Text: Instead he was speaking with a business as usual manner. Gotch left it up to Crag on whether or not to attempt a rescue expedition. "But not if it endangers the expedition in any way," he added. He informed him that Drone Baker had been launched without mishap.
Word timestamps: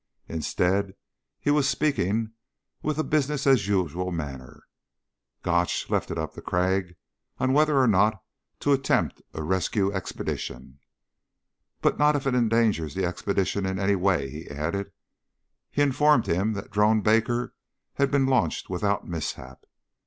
Instead 0.27 0.95
he 1.39 1.51
was 1.51 1.69
speaking 1.69 2.31
with 2.81 2.97
a 2.97 3.03
business 3.03 3.45
as 3.45 3.67
usual 3.67 4.11
manner. 4.11 4.63
Gotch 5.43 5.91
left 5.91 6.09
it 6.09 6.17
up 6.17 6.33
to 6.33 6.41
Crag 6.41 6.95
on 7.37 7.53
whether 7.53 7.77
or 7.77 7.85
not 7.85 8.19
to 8.61 8.73
attempt 8.73 9.21
a 9.35 9.43
rescue 9.43 9.91
expedition. 9.93 10.79
"But 11.81 11.99
not 11.99 12.15
if 12.15 12.25
it 12.25 12.33
endangers 12.33 12.95
the 12.95 13.05
expedition 13.05 13.63
in 13.67 13.77
any 13.77 13.95
way," 13.95 14.31
he 14.31 14.47
added. 14.49 14.91
He 15.69 15.83
informed 15.83 16.25
him 16.25 16.53
that 16.53 16.71
Drone 16.71 17.01
Baker 17.01 17.53
had 17.93 18.09
been 18.09 18.25
launched 18.25 18.71
without 18.71 19.07
mishap. 19.07 19.65